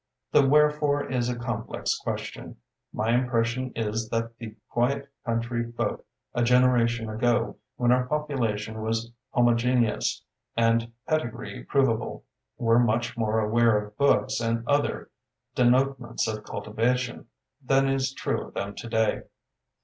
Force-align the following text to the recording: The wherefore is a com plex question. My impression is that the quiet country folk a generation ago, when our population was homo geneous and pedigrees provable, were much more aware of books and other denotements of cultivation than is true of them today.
The 0.31 0.41
wherefore 0.47 1.05
is 1.05 1.29
a 1.29 1.35
com 1.37 1.63
plex 1.67 1.91
question. 2.01 2.55
My 2.91 3.13
impression 3.13 3.71
is 3.75 4.09
that 4.09 4.35
the 4.39 4.55
quiet 4.67 5.07
country 5.23 5.71
folk 5.73 6.03
a 6.33 6.41
generation 6.41 7.07
ago, 7.07 7.57
when 7.75 7.91
our 7.91 8.07
population 8.07 8.81
was 8.81 9.11
homo 9.29 9.53
geneous 9.53 10.23
and 10.57 10.91
pedigrees 11.07 11.67
provable, 11.69 12.23
were 12.57 12.79
much 12.79 13.15
more 13.15 13.41
aware 13.41 13.77
of 13.77 13.95
books 13.95 14.39
and 14.39 14.67
other 14.67 15.11
denotements 15.55 16.27
of 16.27 16.43
cultivation 16.45 17.27
than 17.63 17.87
is 17.87 18.11
true 18.11 18.47
of 18.47 18.55
them 18.55 18.73
today. 18.73 19.21